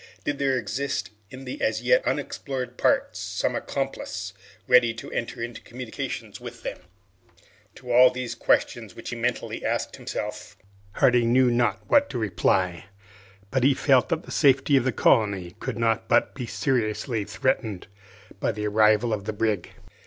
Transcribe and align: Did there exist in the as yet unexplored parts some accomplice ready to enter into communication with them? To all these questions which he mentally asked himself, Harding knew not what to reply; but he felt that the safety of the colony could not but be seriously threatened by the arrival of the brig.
Did 0.23 0.39
there 0.39 0.57
exist 0.57 1.11
in 1.29 1.45
the 1.45 1.61
as 1.61 1.83
yet 1.83 2.03
unexplored 2.07 2.75
parts 2.75 3.19
some 3.19 3.53
accomplice 3.55 4.33
ready 4.67 4.95
to 4.95 5.11
enter 5.11 5.43
into 5.43 5.61
communication 5.61 6.33
with 6.41 6.63
them? 6.63 6.79
To 7.75 7.91
all 7.91 8.09
these 8.09 8.33
questions 8.33 8.95
which 8.95 9.11
he 9.11 9.15
mentally 9.15 9.63
asked 9.63 9.97
himself, 9.97 10.57
Harding 10.93 11.31
knew 11.31 11.51
not 11.51 11.87
what 11.87 12.09
to 12.09 12.17
reply; 12.17 12.85
but 13.51 13.63
he 13.63 13.75
felt 13.75 14.09
that 14.09 14.23
the 14.23 14.31
safety 14.31 14.75
of 14.75 14.85
the 14.85 14.91
colony 14.91 15.55
could 15.59 15.77
not 15.77 16.07
but 16.07 16.33
be 16.33 16.47
seriously 16.47 17.23
threatened 17.23 17.85
by 18.39 18.51
the 18.53 18.65
arrival 18.65 19.13
of 19.13 19.25
the 19.25 19.33
brig. 19.33 19.69